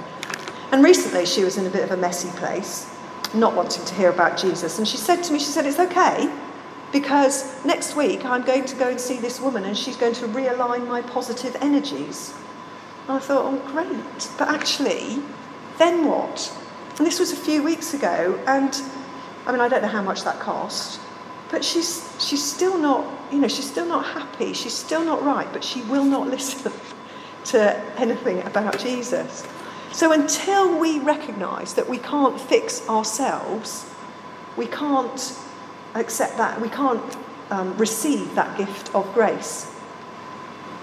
And 0.73 0.83
recently, 0.83 1.25
she 1.25 1.44
was 1.44 1.56
in 1.56 1.66
a 1.66 1.71
bit 1.71 1.85
of 1.85 1.92
a 1.92 1.97
messy 1.97 2.30
place, 2.30 2.92
not 3.33 3.54
wanting 3.54 3.85
to 3.85 3.94
hear 3.94 4.11
about 4.11 4.37
Jesus, 4.37 4.78
and 4.78 4.88
she 4.88 4.97
said 4.97 5.23
to 5.23 5.33
me, 5.33 5.38
she 5.38 5.44
said, 5.44 5.66
It's 5.66 5.78
okay 5.78 6.28
because 6.90 7.64
next 7.64 7.94
week 7.94 8.25
I'm 8.25 8.42
going 8.42 8.64
to 8.64 8.75
go 8.75 8.88
and 8.88 9.00
see 9.00 9.18
this 9.18 9.40
woman 9.40 9.64
and 9.64 9.78
she's 9.78 9.97
going 9.97 10.14
to 10.14 10.26
realign 10.26 10.87
my 10.88 11.02
positive 11.02 11.56
energies. 11.61 12.35
And 13.06 13.16
I 13.16 13.21
thought, 13.21 13.52
oh, 13.52 13.59
great. 13.71 14.30
But 14.38 14.49
actually, 14.49 15.21
then 15.78 16.09
what? 16.09 16.52
And 16.99 17.06
this 17.06 17.21
was 17.21 17.33
a 17.33 17.37
few 17.37 17.62
weeks 17.62 17.94
ago, 17.94 18.40
and 18.47 18.80
I 19.47 19.52
mean, 19.52 19.61
I 19.61 19.68
don't 19.68 19.83
know 19.83 19.88
how 19.88 20.02
much 20.02 20.25
that 20.25 20.40
cost, 20.40 21.00
but 21.54 21.64
she's, 21.64 22.12
she's 22.18 22.42
still 22.42 22.76
not, 22.76 23.06
you 23.30 23.38
know, 23.38 23.46
she's 23.46 23.70
still 23.70 23.87
not 23.87 24.04
happy. 24.06 24.52
She's 24.54 24.73
still 24.73 25.04
not 25.04 25.23
right, 25.23 25.46
but 25.52 25.62
she 25.62 25.82
will 25.82 26.02
not 26.04 26.26
listen 26.37 26.73
to 27.44 27.80
anything 27.96 28.42
about 28.42 28.80
Jesus. 28.80 29.46
So 29.92 30.11
until 30.11 30.76
we 30.76 30.99
recognise 30.99 31.75
that 31.75 31.88
we 31.88 31.99
can't 31.99 32.40
fix 32.40 32.88
ourselves, 32.88 33.88
we 34.56 34.66
can't 34.66 35.38
accept 35.94 36.38
that, 36.38 36.61
we 36.61 36.68
can't 36.70 37.16
um, 37.50 37.76
receive 37.76 38.34
that 38.34 38.58
gift 38.58 38.92
of 38.92 39.14
grace. 39.14 39.73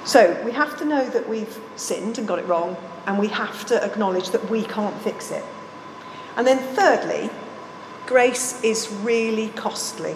So 0.05 0.41
we 0.45 0.53
have 0.53 0.79
to 0.79 0.85
know 0.85 1.05
that 1.09 1.27
we've 1.27 1.59
sinned 1.75 2.17
and 2.17 2.25
got 2.25 2.39
it 2.39 2.47
wrong, 2.47 2.77
and 3.07 3.19
we 3.19 3.27
have 3.27 3.65
to 3.65 3.83
acknowledge 3.83 4.29
that 4.29 4.49
we 4.49 4.63
can't 4.63 4.95
fix 5.01 5.31
it. 5.31 5.43
And 6.37 6.47
then, 6.47 6.59
thirdly, 6.75 7.29
grace 8.05 8.63
is 8.63 8.89
really 9.03 9.49
costly. 9.49 10.15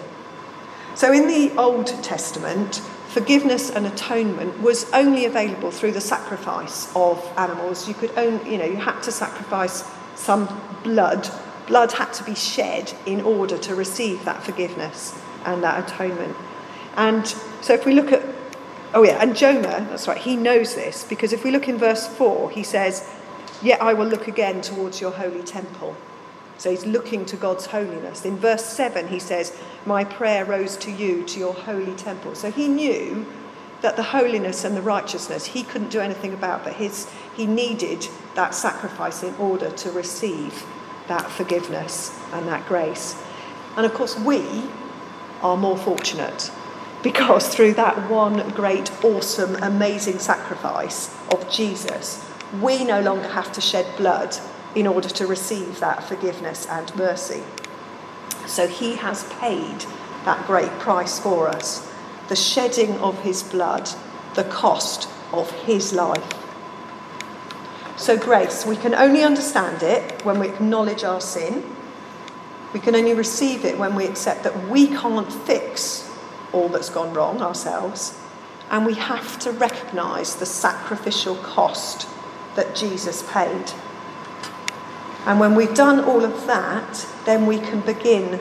So 0.96 1.12
in 1.12 1.28
the 1.28 1.54
Old 1.58 1.88
Testament, 2.02 2.76
forgiveness 3.08 3.68
and 3.68 3.86
atonement 3.86 4.62
was 4.62 4.90
only 4.92 5.26
available 5.26 5.70
through 5.70 5.92
the 5.92 6.00
sacrifice 6.00 6.90
of 6.96 7.22
animals. 7.36 7.86
You 7.86 7.92
could 7.92 8.16
only, 8.16 8.52
you 8.52 8.56
know, 8.56 8.64
you 8.64 8.76
had 8.76 9.02
to 9.02 9.12
sacrifice 9.12 9.84
some 10.14 10.48
blood. 10.82 11.28
Blood 11.66 11.92
had 11.92 12.14
to 12.14 12.24
be 12.24 12.34
shed 12.34 12.94
in 13.04 13.20
order 13.20 13.58
to 13.58 13.74
receive 13.74 14.24
that 14.24 14.42
forgiveness 14.42 15.14
and 15.44 15.62
that 15.62 15.86
atonement. 15.86 16.34
And 16.96 17.26
so 17.60 17.74
if 17.74 17.84
we 17.84 17.92
look 17.92 18.10
at, 18.10 18.22
oh 18.94 19.02
yeah, 19.02 19.18
and 19.20 19.36
Jonah, 19.36 19.86
that's 19.90 20.08
right, 20.08 20.16
he 20.16 20.34
knows 20.34 20.74
this 20.74 21.04
because 21.04 21.34
if 21.34 21.44
we 21.44 21.50
look 21.50 21.68
in 21.68 21.76
verse 21.76 22.06
4, 22.06 22.50
he 22.52 22.62
says, 22.62 23.06
Yet 23.62 23.82
I 23.82 23.92
will 23.92 24.06
look 24.06 24.28
again 24.28 24.62
towards 24.62 25.02
your 25.02 25.10
holy 25.10 25.42
temple. 25.42 25.94
So 26.58 26.70
he's 26.70 26.86
looking 26.86 27.24
to 27.26 27.36
God's 27.36 27.66
holiness. 27.66 28.24
In 28.24 28.36
verse 28.36 28.64
7, 28.64 29.08
he 29.08 29.18
says, 29.18 29.56
My 29.84 30.04
prayer 30.04 30.44
rose 30.44 30.76
to 30.78 30.90
you, 30.90 31.24
to 31.24 31.38
your 31.38 31.54
holy 31.54 31.94
temple. 31.94 32.34
So 32.34 32.50
he 32.50 32.66
knew 32.68 33.26
that 33.82 33.96
the 33.96 34.02
holiness 34.02 34.64
and 34.64 34.76
the 34.76 34.82
righteousness 34.82 35.46
he 35.46 35.62
couldn't 35.62 35.90
do 35.90 36.00
anything 36.00 36.32
about, 36.32 36.64
but 36.64 36.74
his, 36.74 37.10
he 37.36 37.46
needed 37.46 38.08
that 38.34 38.54
sacrifice 38.54 39.22
in 39.22 39.34
order 39.36 39.70
to 39.70 39.92
receive 39.92 40.64
that 41.08 41.30
forgiveness 41.30 42.18
and 42.32 42.48
that 42.48 42.66
grace. 42.66 43.22
And 43.76 43.84
of 43.84 43.92
course, 43.94 44.18
we 44.18 44.64
are 45.42 45.56
more 45.56 45.76
fortunate 45.76 46.50
because 47.02 47.46
through 47.54 47.74
that 47.74 48.10
one 48.10 48.48
great, 48.50 48.90
awesome, 49.04 49.54
amazing 49.56 50.18
sacrifice 50.18 51.14
of 51.30 51.48
Jesus, 51.50 52.24
we 52.60 52.84
no 52.84 53.00
longer 53.00 53.28
have 53.28 53.52
to 53.52 53.60
shed 53.60 53.86
blood 53.96 54.36
in 54.76 54.86
order 54.86 55.08
to 55.08 55.26
receive 55.26 55.80
that 55.80 56.04
forgiveness 56.04 56.66
and 56.66 56.94
mercy. 56.94 57.42
So 58.46 58.68
he 58.68 58.94
has 58.96 59.24
paid 59.40 59.86
that 60.26 60.46
great 60.46 60.70
price 60.78 61.18
for 61.18 61.48
us 61.48 61.92
the 62.28 62.36
shedding 62.36 62.92
of 62.98 63.20
his 63.22 63.42
blood, 63.42 63.88
the 64.34 64.44
cost 64.44 65.08
of 65.32 65.50
his 65.62 65.92
life. 65.92 66.32
So, 67.96 68.18
grace, 68.18 68.66
we 68.66 68.76
can 68.76 68.94
only 68.96 69.22
understand 69.22 69.82
it 69.82 70.24
when 70.24 70.40
we 70.40 70.48
acknowledge 70.48 71.04
our 71.04 71.20
sin. 71.20 71.64
We 72.72 72.80
can 72.80 72.96
only 72.96 73.14
receive 73.14 73.64
it 73.64 73.78
when 73.78 73.94
we 73.94 74.06
accept 74.06 74.42
that 74.42 74.68
we 74.68 74.88
can't 74.88 75.32
fix 75.32 76.10
all 76.52 76.68
that's 76.68 76.90
gone 76.90 77.14
wrong 77.14 77.40
ourselves. 77.40 78.18
And 78.70 78.84
we 78.84 78.94
have 78.94 79.38
to 79.40 79.52
recognise 79.52 80.34
the 80.34 80.46
sacrificial 80.46 81.36
cost 81.36 82.08
that 82.56 82.74
Jesus 82.74 83.22
paid. 83.30 83.70
And 85.26 85.40
when 85.40 85.56
we've 85.56 85.74
done 85.74 86.00
all 86.04 86.24
of 86.24 86.46
that, 86.46 87.06
then 87.24 87.46
we 87.46 87.58
can 87.58 87.80
begin 87.80 88.40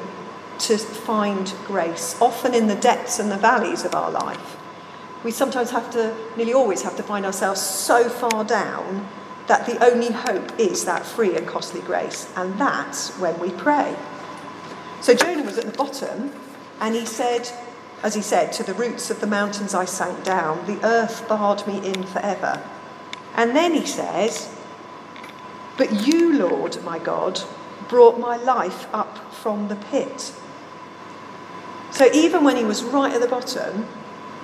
to 0.59 0.77
find 0.77 1.53
grace, 1.65 2.15
often 2.21 2.53
in 2.53 2.67
the 2.67 2.75
depths 2.75 3.19
and 3.19 3.31
the 3.31 3.37
valleys 3.37 3.83
of 3.83 3.95
our 3.95 4.11
life. 4.11 4.55
We 5.23 5.31
sometimes 5.31 5.71
have 5.71 5.89
to, 5.91 6.15
nearly 6.37 6.53
always 6.53 6.83
have 6.83 6.95
to 6.97 7.03
find 7.03 7.25
ourselves 7.25 7.59
so 7.59 8.07
far 8.07 8.43
down 8.43 9.09
that 9.47 9.65
the 9.65 9.83
only 9.83 10.11
hope 10.11 10.59
is 10.59 10.85
that 10.85 11.05
free 11.05 11.35
and 11.35 11.47
costly 11.47 11.81
grace. 11.81 12.31
And 12.35 12.59
that's 12.59 13.17
when 13.17 13.39
we 13.39 13.49
pray. 13.49 13.95
So 15.01 15.13
Jonah 15.15 15.43
was 15.43 15.57
at 15.57 15.65
the 15.65 15.77
bottom, 15.77 16.31
and 16.79 16.95
he 16.95 17.05
said, 17.05 17.49
as 18.03 18.13
he 18.13 18.21
said, 18.21 18.53
to 18.53 18.63
the 18.63 18.73
roots 18.75 19.09
of 19.09 19.21
the 19.21 19.27
mountains 19.27 19.73
I 19.73 19.85
sank 19.85 20.23
down, 20.23 20.65
the 20.67 20.83
earth 20.85 21.27
barred 21.27 21.65
me 21.67 21.85
in 21.85 22.03
forever. 22.03 22.61
And 23.35 23.55
then 23.55 23.73
he 23.73 23.85
says, 23.85 24.54
but 25.77 26.07
you, 26.07 26.37
Lord, 26.37 26.81
my 26.83 26.99
God, 26.99 27.41
brought 27.89 28.19
my 28.19 28.37
life 28.37 28.87
up 28.93 29.33
from 29.33 29.67
the 29.67 29.75
pit. 29.75 30.33
So 31.91 32.09
even 32.13 32.43
when 32.43 32.55
he 32.55 32.63
was 32.63 32.83
right 32.83 33.13
at 33.13 33.21
the 33.21 33.27
bottom, 33.27 33.87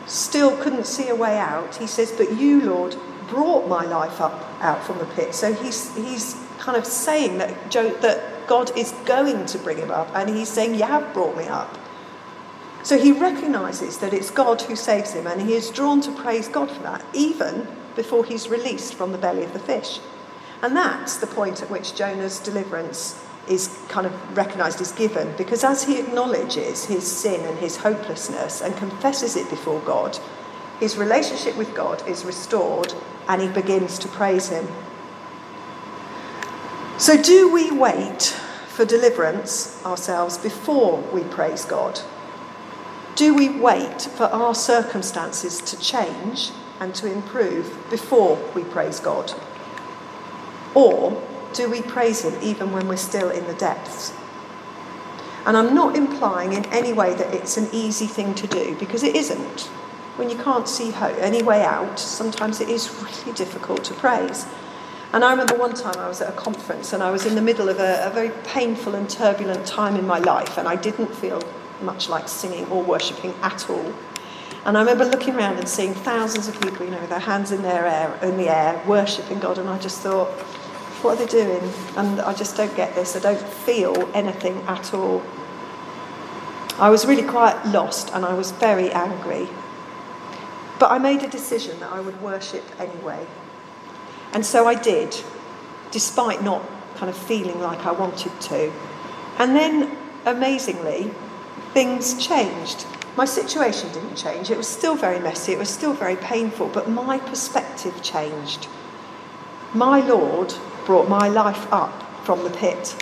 still 0.06 0.56
couldn't 0.58 0.86
see 0.86 1.10
a 1.10 1.16
way 1.16 1.38
out, 1.38 1.76
he 1.76 1.88
says, 1.88 2.12
But 2.12 2.38
you, 2.38 2.62
Lord, 2.62 2.96
brought 3.28 3.68
my 3.68 3.86
life 3.86 4.20
up 4.22 4.46
out 4.62 4.84
from 4.84 5.00
the 5.00 5.06
pit. 5.06 5.34
So 5.34 5.54
he's, 5.54 5.96
he's 5.96 6.36
kind 6.60 6.78
of 6.78 6.86
saying 6.86 7.38
that, 7.40 7.72
Joe, 7.72 7.90
that 8.02 8.48
God 8.48 8.78
is 8.78 8.92
going 9.06 9.46
to 9.46 9.58
bring 9.58 9.78
him 9.78 9.92
up, 9.92 10.10
and 10.14 10.30
he's 10.30 10.50
saying, 10.50 10.76
You 10.76 10.84
have 10.84 11.14
brought 11.14 11.38
me 11.38 11.46
up. 11.46 11.78
So 12.84 12.98
he 12.98 13.12
recognizes 13.12 13.98
that 14.00 14.14
it's 14.14 14.32
God 14.32 14.62
who 14.62 14.76
saves 14.76 15.14
him, 15.14 15.28
and 15.28 15.42
he 15.42 15.54
is 15.54 15.70
drawn 15.70 16.02
to 16.02 16.12
praise 16.12 16.48
God 16.48 16.70
for 16.70 16.82
that, 16.84 17.06
even 17.14 17.68
before 17.96 18.26
he's 18.26 18.50
released 18.50 18.96
from 18.96 19.12
the 19.12 19.18
belly 19.18 19.44
of 19.44 19.54
the 19.54 19.60
fish. 19.60 20.00
And 20.62 20.76
that's 20.76 21.18
the 21.18 21.28
point 21.28 21.62
at 21.62 21.70
which 21.70 21.96
Jonah's 21.96 22.40
deliverance 22.40 23.24
is 23.48 23.80
kind 23.88 24.06
of 24.06 24.38
recognized 24.38 24.80
as 24.82 24.92
given, 24.92 25.36
because 25.36 25.64
as 25.64 25.84
he 25.84 26.00
acknowledges 26.00 26.86
his 26.86 27.06
sin 27.06 27.44
and 27.46 27.58
his 27.58 27.78
hopelessness 27.78 28.62
and 28.62 28.76
confesses 28.78 29.36
it 29.36 29.50
before 29.50 29.80
God, 29.82 30.20
his 30.80 30.98
relationship 30.98 31.58
with 31.58 31.74
God 31.76 32.08
is 32.08 32.24
restored 32.24 32.94
and 33.28 33.42
he 33.42 33.48
begins 33.48 33.98
to 34.00 34.08
praise 34.08 34.50
him. 34.50 34.68
So, 36.98 37.20
do 37.22 37.52
we 37.52 37.72
wait 37.72 38.36
for 38.68 38.86
deliverance 38.86 39.84
ourselves 39.86 40.38
before 40.38 40.98
we 41.14 41.24
praise 41.24 41.66
God? 41.66 42.00
Do 43.16 43.34
we 43.34 43.50
wait 43.50 44.02
for 44.02 44.26
our 44.26 44.56
circumstances 44.56 45.60
to 45.62 45.80
change 45.80 46.52
and 46.80 46.94
to 46.96 47.12
improve 47.12 47.76
before 47.90 48.36
we 48.56 48.64
praise 48.64 49.00
God? 49.00 49.34
Or 50.74 51.22
do 51.54 51.70
we 51.70 51.82
praise 51.82 52.24
Him 52.24 52.34
even 52.42 52.72
when 52.72 52.88
we're 52.88 52.98
still 52.98 53.30
in 53.30 53.46
the 53.48 53.54
depths? 53.54 54.14
And 55.46 55.58
I'm 55.58 55.74
not 55.74 55.96
implying 55.96 56.54
in 56.54 56.66
any 56.68 56.94
way 56.94 57.14
that 57.16 57.34
it's 57.34 57.58
an 57.58 57.68
easy 57.72 58.06
thing 58.06 58.36
to 58.36 58.48
do, 58.48 58.76
because 58.80 59.04
it 59.04 59.16
isn't. 59.16 59.62
When 60.18 60.30
you 60.30 60.38
can't 60.38 60.68
see 60.68 60.94
any 60.94 61.42
way 61.42 61.64
out, 61.64 62.00
sometimes 62.00 62.62
it 62.62 62.70
is 62.70 62.94
really 63.02 63.36
difficult 63.36 63.84
to 63.86 63.94
praise. 63.96 64.46
And 65.14 65.26
I 65.26 65.32
remember 65.32 65.56
one 65.56 65.74
time 65.74 65.98
I 65.98 66.08
was 66.08 66.22
at 66.22 66.30
a 66.30 66.38
conference 66.38 66.94
and 66.94 67.04
I 67.04 67.12
was 67.12 67.26
in 67.26 67.36
the 67.36 67.42
middle 67.42 67.68
of 67.68 67.80
a, 67.80 68.06
a 68.06 68.10
very 68.12 68.30
painful 68.46 68.96
and 68.96 69.10
turbulent 69.10 69.66
time 69.66 69.96
in 69.96 70.06
my 70.06 70.20
life, 70.20 70.58
and 70.58 70.68
I 70.68 70.76
didn't 70.76 71.14
feel 71.16 71.42
much 71.82 72.08
like 72.08 72.30
singing 72.30 72.66
or 72.68 72.84
worshipping 72.84 73.34
at 73.42 73.70
all. 73.70 73.94
And 74.64 74.78
I 74.78 74.82
remember 74.82 75.06
looking 75.06 75.36
around 75.36 75.58
and 75.58 75.68
seeing 75.68 75.94
thousands 75.94 76.48
of 76.48 76.62
people, 76.62 76.86
you 76.86 76.92
know, 76.92 77.02
with 77.02 77.10
their 77.10 77.20
hands 77.20 77.52
in 77.52 77.64
their 77.64 77.86
air, 77.88 78.18
in 78.22 78.38
the 78.38 78.48
air, 78.48 78.82
worshipping 78.86 79.40
God, 79.40 79.58
and 79.58 79.68
I 79.68 79.80
just 79.80 80.00
thought, 80.02 80.30
what 81.04 81.20
are 81.20 81.26
they 81.26 81.32
doing? 81.32 81.72
And 81.96 82.22
I 82.22 82.34
just 82.34 82.56
don't 82.56 82.76
get 82.76 82.96
this. 82.96 83.16
I 83.16 83.20
don't 83.20 83.42
feel 83.42 84.10
anything 84.14 84.62
at 84.68 84.94
all. 84.94 85.22
I 86.78 86.90
was 86.90 87.06
really 87.06 87.28
quite 87.28 87.64
lost 87.66 88.12
and 88.14 88.26
I 88.26 88.34
was 88.34 88.52
very 88.52 88.92
angry. 88.92 89.48
But 90.80 90.92
I 90.92 90.98
made 90.98 91.24
a 91.24 91.28
decision 91.28 91.80
that 91.80 91.92
I 91.92 92.00
would 92.00 92.22
worship 92.22 92.64
anyway. 92.80 93.26
And 94.34 94.46
so 94.46 94.68
I 94.68 94.76
did, 94.76 95.16
despite 95.92 96.42
not 96.42 96.64
kind 96.96 97.10
of 97.10 97.18
feeling 97.18 97.60
like 97.60 97.86
I 97.86 97.92
wanted 97.92 98.40
to. 98.42 98.72
And 99.38 99.56
then, 99.56 99.96
amazingly, 100.26 101.12
things 101.74 102.26
changed. 102.26 102.86
My 103.16 103.26
situation 103.26 103.92
didn't 103.92 104.16
change. 104.16 104.50
It 104.50 104.58
was 104.58 104.68
still 104.68 104.96
very 104.96 105.20
messy, 105.20 105.52
it 105.52 105.60
was 105.60 105.70
still 105.70 105.94
very 105.94 106.16
painful, 106.16 106.68
but 106.70 106.90
my 106.90 107.20
perspective 107.20 108.02
changed. 108.02 108.68
My 109.74 110.00
Lord 110.00 110.54
brought 110.86 111.10
my 111.10 111.28
life 111.28 111.72
up 111.72 112.04
from 112.26 112.44
the 112.44 112.50
pit. 112.50 112.96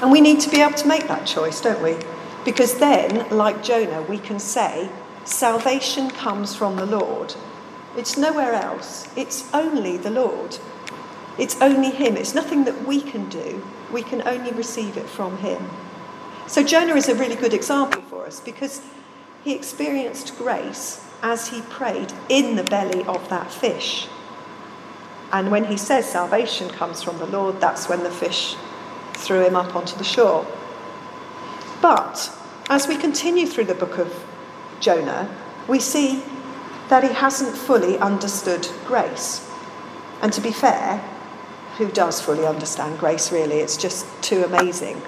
And 0.00 0.12
we 0.12 0.20
need 0.20 0.40
to 0.40 0.50
be 0.50 0.60
able 0.60 0.76
to 0.78 0.86
make 0.86 1.08
that 1.08 1.26
choice, 1.26 1.60
don't 1.60 1.82
we? 1.82 1.96
Because 2.44 2.78
then, 2.78 3.28
like 3.30 3.62
Jonah, 3.62 4.02
we 4.02 4.18
can 4.18 4.38
say, 4.38 4.90
salvation 5.24 6.10
comes 6.10 6.54
from 6.54 6.76
the 6.76 6.86
Lord. 6.86 7.34
It's 7.96 8.16
nowhere 8.16 8.52
else. 8.52 9.08
It's 9.16 9.52
only 9.52 9.96
the 9.96 10.10
Lord. 10.10 10.58
It's 11.36 11.60
only 11.60 11.90
Him. 11.90 12.16
It's 12.16 12.34
nothing 12.34 12.64
that 12.64 12.86
we 12.86 13.00
can 13.00 13.28
do. 13.28 13.66
We 13.92 14.02
can 14.02 14.26
only 14.26 14.52
receive 14.52 14.96
it 14.96 15.06
from 15.06 15.38
Him. 15.38 15.68
So 16.46 16.62
Jonah 16.62 16.94
is 16.94 17.08
a 17.08 17.14
really 17.14 17.36
good 17.36 17.52
example 17.52 18.02
for 18.02 18.26
us 18.26 18.40
because 18.40 18.80
he 19.44 19.54
experienced 19.54 20.36
grace 20.38 21.04
as 21.22 21.48
he 21.48 21.60
prayed 21.62 22.12
in 22.28 22.56
the 22.56 22.64
belly 22.64 23.04
of 23.04 23.28
that 23.28 23.50
fish. 23.50 24.08
And 25.32 25.50
when 25.50 25.64
he 25.64 25.76
says 25.76 26.06
salvation 26.06 26.70
comes 26.70 27.02
from 27.02 27.18
the 27.18 27.26
Lord, 27.26 27.60
that's 27.60 27.88
when 27.88 28.02
the 28.02 28.10
fish 28.10 28.56
threw 29.14 29.44
him 29.44 29.56
up 29.56 29.76
onto 29.76 29.96
the 29.96 30.04
shore. 30.04 30.46
But 31.82 32.32
as 32.70 32.88
we 32.88 32.96
continue 32.96 33.46
through 33.46 33.64
the 33.64 33.74
book 33.74 33.98
of 33.98 34.24
Jonah, 34.80 35.28
we 35.66 35.80
see 35.80 36.22
that 36.88 37.04
he 37.04 37.12
hasn't 37.12 37.56
fully 37.56 37.98
understood 37.98 38.66
grace. 38.86 39.48
And 40.22 40.32
to 40.32 40.40
be 40.40 40.50
fair, 40.50 40.98
who 41.76 41.90
does 41.90 42.20
fully 42.20 42.46
understand 42.46 42.98
grace, 42.98 43.30
really? 43.30 43.58
It's 43.58 43.76
just 43.76 44.06
too 44.22 44.44
amazing. 44.44 45.00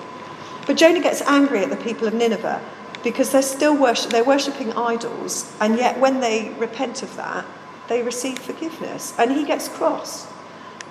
But 0.66 0.76
Jonah 0.76 1.00
gets 1.00 1.22
angry 1.22 1.60
at 1.60 1.70
the 1.70 1.76
people 1.76 2.06
of 2.06 2.14
Nineveh 2.14 2.62
because 3.02 3.32
they're 3.32 3.42
still 3.42 3.76
worship, 3.76 4.10
they're 4.12 4.22
worshipping 4.22 4.72
idols, 4.74 5.52
and 5.60 5.76
yet 5.76 5.98
when 5.98 6.20
they 6.20 6.50
repent 6.58 7.02
of 7.02 7.16
that, 7.16 7.44
they 7.90 8.02
receive 8.02 8.38
forgiveness. 8.38 9.12
And 9.18 9.32
he 9.32 9.44
gets 9.44 9.68
cross. 9.68 10.32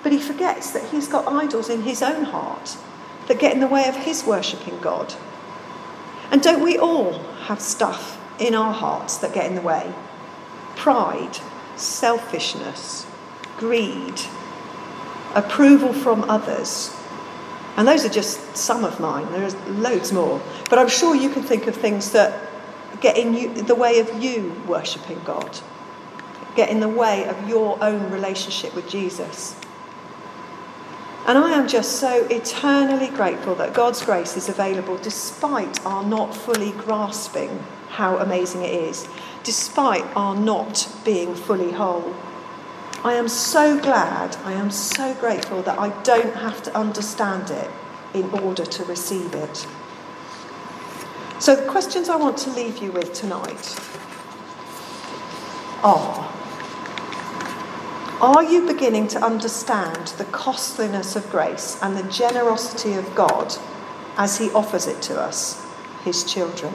But 0.02 0.12
he 0.12 0.20
forgets 0.20 0.70
that 0.72 0.84
he's 0.90 1.08
got 1.08 1.26
idols 1.26 1.70
in 1.70 1.82
his 1.82 2.02
own 2.02 2.24
heart 2.24 2.76
that 3.26 3.40
get 3.40 3.54
in 3.54 3.60
the 3.60 3.66
way 3.66 3.88
of 3.88 3.96
his 3.96 4.24
worshipping 4.24 4.78
God. 4.80 5.14
And 6.30 6.42
don't 6.42 6.62
we 6.62 6.78
all 6.78 7.14
have 7.46 7.60
stuff 7.60 8.20
in 8.38 8.54
our 8.54 8.72
hearts 8.72 9.16
that 9.18 9.32
get 9.32 9.46
in 9.46 9.54
the 9.54 9.62
way? 9.62 9.92
Pride, 10.76 11.38
selfishness, 11.76 13.06
greed, 13.56 14.20
approval 15.34 15.94
from 15.94 16.28
others. 16.28 16.94
And 17.78 17.88
those 17.88 18.04
are 18.04 18.10
just 18.10 18.56
some 18.56 18.84
of 18.84 19.00
mine. 19.00 19.30
There's 19.32 19.54
loads 19.68 20.12
more. 20.12 20.40
But 20.68 20.78
I'm 20.78 20.88
sure 20.88 21.14
you 21.14 21.30
can 21.30 21.42
think 21.42 21.66
of 21.66 21.74
things 21.74 22.12
that 22.12 22.46
get 23.00 23.16
in 23.16 23.32
you, 23.32 23.54
the 23.54 23.74
way 23.74 24.00
of 24.00 24.22
you 24.22 24.54
worshipping 24.66 25.20
God, 25.24 25.58
get 26.56 26.70
in 26.70 26.80
the 26.80 26.88
way 26.88 27.26
of 27.26 27.48
your 27.48 27.82
own 27.82 28.10
relationship 28.10 28.74
with 28.74 28.88
Jesus. 28.88 29.56
And 31.26 31.38
I 31.38 31.52
am 31.52 31.68
just 31.68 31.96
so 31.96 32.26
eternally 32.26 33.08
grateful 33.08 33.54
that 33.56 33.74
God's 33.74 34.04
grace 34.04 34.36
is 34.36 34.48
available 34.48 34.96
despite 34.98 35.84
our 35.84 36.04
not 36.04 36.34
fully 36.34 36.72
grasping 36.72 37.62
how 37.88 38.18
amazing 38.18 38.62
it 38.62 38.72
is, 38.72 39.08
despite 39.44 40.04
our 40.16 40.34
not 40.34 40.90
being 41.04 41.34
fully 41.34 41.72
whole. 41.72 42.14
I 43.04 43.14
am 43.14 43.28
so 43.28 43.78
glad, 43.78 44.36
I 44.44 44.52
am 44.52 44.70
so 44.70 45.14
grateful 45.14 45.62
that 45.62 45.78
I 45.78 45.90
don't 46.02 46.34
have 46.36 46.62
to 46.64 46.76
understand 46.76 47.50
it 47.50 47.70
in 48.14 48.28
order 48.30 48.64
to 48.64 48.84
receive 48.84 49.34
it. 49.34 49.66
So, 51.38 51.56
the 51.56 51.66
questions 51.70 52.08
I 52.08 52.16
want 52.16 52.36
to 52.38 52.50
leave 52.50 52.78
you 52.78 52.92
with 52.92 53.12
tonight 53.14 53.76
are 55.82 56.39
Are 58.20 58.44
you 58.44 58.66
beginning 58.66 59.08
to 59.08 59.24
understand 59.24 60.08
the 60.18 60.26
costliness 60.26 61.16
of 61.16 61.30
grace 61.30 61.78
and 61.80 61.96
the 61.96 62.02
generosity 62.10 62.92
of 62.92 63.14
God 63.14 63.54
as 64.18 64.36
He 64.36 64.50
offers 64.50 64.86
it 64.86 65.00
to 65.02 65.18
us, 65.18 65.66
His 66.04 66.22
children? 66.22 66.74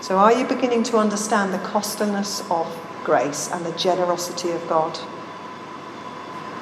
So, 0.00 0.18
are 0.18 0.32
you 0.32 0.48
beginning 0.48 0.82
to 0.84 0.96
understand 0.96 1.54
the 1.54 1.58
costliness 1.58 2.42
of 2.50 2.66
grace 3.04 3.48
and 3.52 3.64
the 3.64 3.70
generosity 3.78 4.50
of 4.50 4.68
God? 4.68 4.98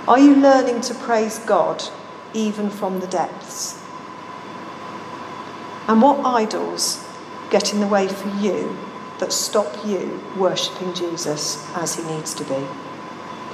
Are 0.07 0.19
you 0.19 0.37
learning 0.37 0.83
to 0.83 0.95
praise 0.95 1.39
God 1.39 1.83
even 2.35 2.69
from 2.69 3.01
the 3.01 3.07
depths? 3.07 3.83
And 5.89 6.03
what 6.03 6.21
idols 6.23 7.03
get 7.49 7.73
in 7.73 7.81
the 7.81 7.87
way 7.87 8.09
for 8.09 8.29
you 8.29 8.77
that 9.21 9.33
stop 9.33 9.87
you 9.87 10.23
worshipping 10.37 10.93
Jesus 10.93 11.67
as 11.75 11.95
he 11.95 12.03
needs 12.05 12.35
to 12.35 12.45
be, 12.45 12.67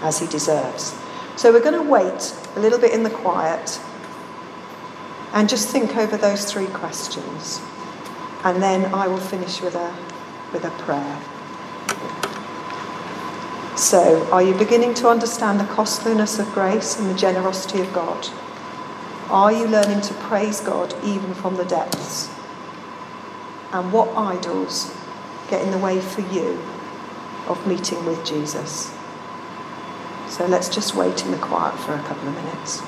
as 0.03 0.19
he 0.19 0.27
deserves? 0.27 0.95
So 1.37 1.53
we're 1.53 1.61
going 1.61 1.75
to 1.75 1.91
wait 1.91 2.35
a 2.57 2.61
little 2.61 2.79
bit 2.79 2.93
in 2.93 3.03
the 3.03 3.11
quiet 3.11 3.79
and 5.33 5.49
just 5.49 5.69
think 5.69 5.97
over 5.97 6.17
those 6.17 6.51
three 6.51 6.67
questions. 6.69 7.61
And 8.43 8.63
then 8.63 8.87
I 8.95 9.07
will 9.07 9.19
finish 9.19 9.61
with 9.61 9.75
a, 9.75 9.95
with 10.53 10.65
a 10.65 10.71
prayer. 10.71 11.21
So, 13.77 14.27
are 14.33 14.43
you 14.43 14.55
beginning 14.55 14.95
to 14.95 15.09
understand 15.11 15.61
the 15.61 15.67
costliness 15.67 16.39
of 16.39 16.51
grace 16.53 16.99
and 16.99 17.11
the 17.11 17.15
generosity 17.15 17.83
of 17.83 17.93
God? 17.93 18.27
Are 19.29 19.53
you 19.53 19.67
learning 19.67 20.01
to 20.01 20.15
praise 20.15 20.61
God 20.61 20.95
even 21.05 21.35
from 21.35 21.57
the 21.57 21.65
depths? 21.67 22.31
And 23.73 23.93
what 23.93 24.09
idols 24.17 24.97
get 25.51 25.61
in 25.61 25.73
the 25.73 25.79
way 25.79 26.01
for 26.01 26.23
you 26.23 26.59
of 27.49 27.67
meeting 27.67 28.07
with 28.07 28.25
Jesus? 28.25 28.96
So 30.37 30.45
let's 30.45 30.69
just 30.69 30.95
wait 30.95 31.25
in 31.25 31.31
the 31.31 31.39
quiet 31.39 31.81
for 31.81 31.95
a 31.95 32.03
couple 32.03 32.29
of 32.29 32.35
minutes. 32.35 32.83